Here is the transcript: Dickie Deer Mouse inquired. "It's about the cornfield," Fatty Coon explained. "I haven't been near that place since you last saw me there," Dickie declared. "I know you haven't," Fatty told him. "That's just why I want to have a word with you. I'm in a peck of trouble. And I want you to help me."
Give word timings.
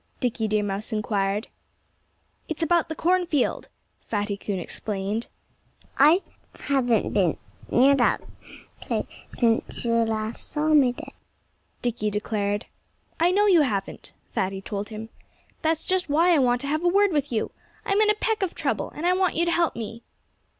Dickie 0.19 0.47
Deer 0.47 0.63
Mouse 0.63 0.91
inquired. 0.91 1.47
"It's 2.49 2.63
about 2.63 2.89
the 2.89 2.95
cornfield," 2.95 3.69
Fatty 4.03 4.35
Coon 4.35 4.57
explained. 4.57 5.27
"I 5.99 6.23
haven't 6.61 7.13
been 7.13 7.37
near 7.69 7.93
that 7.93 8.19
place 8.79 9.05
since 9.31 9.85
you 9.85 9.91
last 9.93 10.49
saw 10.49 10.69
me 10.69 10.91
there," 10.91 11.13
Dickie 11.83 12.09
declared. 12.09 12.65
"I 13.19 13.29
know 13.29 13.45
you 13.45 13.61
haven't," 13.61 14.11
Fatty 14.33 14.59
told 14.59 14.89
him. 14.89 15.09
"That's 15.61 15.85
just 15.85 16.09
why 16.09 16.33
I 16.33 16.39
want 16.39 16.61
to 16.61 16.67
have 16.67 16.83
a 16.83 16.87
word 16.87 17.11
with 17.11 17.31
you. 17.31 17.51
I'm 17.85 18.01
in 18.01 18.09
a 18.09 18.15
peck 18.15 18.41
of 18.41 18.55
trouble. 18.55 18.91
And 18.95 19.05
I 19.05 19.13
want 19.13 19.35
you 19.35 19.45
to 19.45 19.51
help 19.51 19.75
me." 19.75 20.01